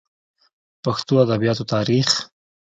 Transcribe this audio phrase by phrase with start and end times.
[0.83, 2.07] پښتو ادبياتو تاريخ